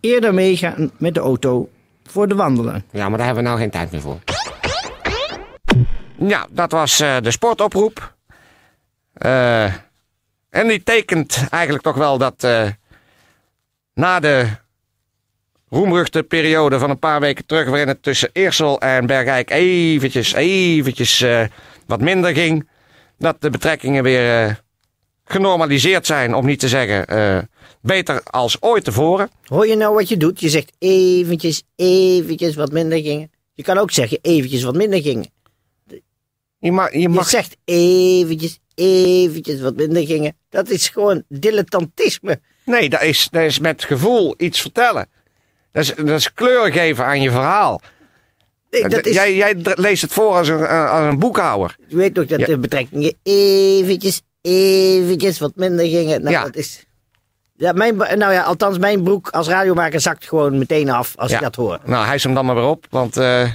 eerder 0.00 0.34
meegaan 0.34 0.90
met 0.96 1.14
de 1.14 1.20
auto 1.20 1.68
voor 2.04 2.28
de 2.28 2.34
wandelen. 2.34 2.84
Ja, 2.90 3.08
maar 3.08 3.18
daar 3.18 3.26
hebben 3.26 3.44
we 3.44 3.50
nou 3.50 3.60
geen 3.60 3.70
tijd 3.70 3.90
meer 3.90 4.00
voor. 4.00 4.18
Ja, 6.18 6.46
dat 6.50 6.72
was 6.72 7.00
eh, 7.00 7.16
de 7.20 7.30
sportoproep. 7.30 8.14
Eh, 9.12 9.64
en 10.50 10.68
die 10.68 10.82
tekent 10.82 11.46
eigenlijk 11.50 11.84
toch 11.84 11.96
wel 11.96 12.18
dat 12.18 12.44
eh, 12.44 12.68
na 13.94 14.20
de 14.20 14.48
roemruchte 15.68 16.22
periode 16.22 16.78
van 16.78 16.90
een 16.90 16.98
paar 16.98 17.20
weken 17.20 17.46
terug... 17.46 17.68
waarin 17.68 17.88
het 17.88 18.02
tussen 18.02 18.30
Eersel 18.32 18.80
en 18.80 19.06
Bergijk 19.06 19.50
eventjes, 19.50 20.32
eventjes 20.32 21.24
wat 21.86 22.00
minder 22.00 22.34
ging... 22.34 22.68
dat 23.18 23.40
de 23.40 23.50
betrekkingen 23.50 24.02
weer 24.02 24.44
eh, 24.44 24.54
genormaliseerd 25.24 26.06
zijn, 26.06 26.34
om 26.34 26.46
niet 26.46 26.60
te 26.60 26.68
zeggen 26.68 27.06
eh, 27.06 27.38
beter 27.80 28.22
als 28.22 28.62
ooit 28.62 28.84
tevoren. 28.84 29.30
Hoor 29.44 29.66
je 29.66 29.76
nou 29.76 29.94
wat 29.94 30.08
je 30.08 30.16
doet? 30.16 30.40
Je 30.40 30.48
zegt 30.48 30.72
eventjes, 30.78 31.62
eventjes 31.76 32.54
wat 32.54 32.72
minder 32.72 32.98
gingen. 32.98 33.30
Je 33.54 33.62
kan 33.62 33.78
ook 33.78 33.90
zeggen 33.90 34.18
eventjes 34.22 34.62
wat 34.62 34.76
minder 34.76 35.02
gingen. 35.02 35.30
Je 36.58 36.72
mag, 36.72 36.92
je 36.92 37.22
zegt 37.24 37.56
eventjes, 37.64 38.58
eventjes 38.74 39.60
wat 39.60 39.76
minder 39.76 40.06
gingen. 40.06 40.36
Dat 40.48 40.68
is 40.68 40.88
gewoon 40.88 41.22
dilettantisme. 41.28 42.40
Nee, 42.64 42.88
dat 42.88 43.02
is, 43.02 43.28
dat 43.30 43.42
is 43.42 43.58
met 43.58 43.84
gevoel 43.84 44.34
iets 44.36 44.60
vertellen. 44.60 45.08
Dat 45.72 45.82
is, 45.82 45.94
dat 45.94 46.08
is 46.08 46.32
kleur 46.32 46.72
geven 46.72 47.04
aan 47.04 47.20
je 47.20 47.30
verhaal. 47.30 47.80
Nee, 48.80 48.88
dat 48.90 49.06
is, 49.06 49.14
Jij, 49.14 49.34
jij 49.34 49.54
leest 49.62 50.02
het 50.02 50.12
voor 50.12 50.34
als 50.34 50.48
een, 50.48 50.66
als 50.68 51.12
een 51.12 51.18
boekhouder. 51.18 51.76
je 51.86 51.96
weet 51.96 52.14
toch 52.14 52.26
dat 52.26 52.40
Ja. 52.40 52.46
de 52.46 52.58
betrekkingen 52.58 53.14
eventjes, 53.22 54.22
eventjes 54.42 55.38
wat 55.38 55.52
minder 55.54 55.86
gingen. 55.86 56.20
Nou, 56.22 56.34
Ja. 56.34 56.42
dat 56.42 56.56
is... 56.56 56.84
Ja, 57.58 57.72
mijn, 57.72 57.96
nou 57.96 58.32
ja, 58.32 58.42
althans 58.42 58.78
mijn 58.78 59.02
broek 59.02 59.28
als 59.30 59.48
radiomaker 59.48 60.00
zakt 60.00 60.28
gewoon 60.28 60.58
meteen 60.58 60.90
af 60.90 61.12
als 61.16 61.30
Ja. 61.30 61.36
ik 61.36 61.42
dat 61.42 61.54
hoor. 61.54 61.78
Nou, 61.84 62.06
hijs 62.06 62.22
hem 62.22 62.34
dan 62.34 62.46
maar 62.46 62.54
weer 62.54 62.64
op. 62.64 62.86
Want 62.90 63.16
eh, 63.16 63.50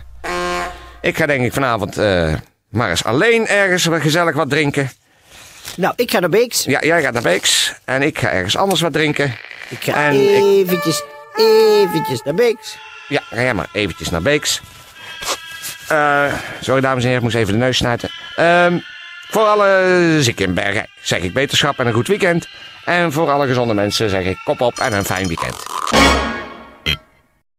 ik 1.01 1.17
ga 1.17 1.25
denk 1.25 1.43
ik 1.45 1.53
vanavond 1.53 1.97
eh, 1.97 2.33
maar 2.69 2.89
eens 2.89 3.03
alleen 3.03 3.47
ergens 3.47 3.87
gezellig 3.91 4.35
wat 4.35 4.49
drinken. 4.49 4.89
Nou, 5.77 5.93
ik 5.95 6.11
ga 6.11 6.19
naar 6.19 6.29
Beeks. 6.29 6.63
Ja, 6.63 6.79
jij 6.81 7.01
gaat 7.01 7.13
naar 7.13 7.21
Beeks. 7.21 7.73
En 7.85 8.01
ik 8.01 8.19
ga 8.19 8.29
ergens 8.31 8.57
anders 8.57 8.81
wat 8.81 8.93
drinken. 8.93 9.25
Ik 9.69 9.77
ga 9.83 9.93
En 9.93 10.13
ik- 10.13 10.29
eventjes, 10.43 11.03
eventjes 11.35 12.21
naar 12.23 12.33
Beeks. 12.33 12.77
Ja, 13.07 13.21
ga 13.29 13.41
jij 13.41 13.53
maar 13.53 13.69
eventjes 13.73 14.09
naar 14.09 14.21
Beeks. 14.21 14.61
Eh, 15.91 16.33
sorry 16.61 16.81
dames 16.81 17.03
en 17.03 17.09
heren, 17.09 17.15
ik 17.15 17.21
moest 17.21 17.35
even 17.35 17.53
de 17.53 17.59
neus 17.59 17.77
snuiten. 17.77 18.09
Ehm, 18.35 18.77
voor 19.29 19.43
alle 19.43 20.17
zieken 20.19 20.45
in 20.45 20.53
Bergen 20.53 20.87
zeg 21.01 21.19
ik 21.19 21.33
beterschap 21.33 21.79
en 21.79 21.87
een 21.87 21.93
goed 21.93 22.07
weekend. 22.07 22.47
En 22.85 23.11
voor 23.11 23.29
alle 23.29 23.47
gezonde 23.47 23.73
mensen 23.73 24.09
zeg 24.09 24.25
ik 24.25 24.37
kop 24.43 24.61
op 24.61 24.79
en 24.79 24.93
een 24.93 25.05
fijn 25.05 25.27
weekend. 25.27 25.55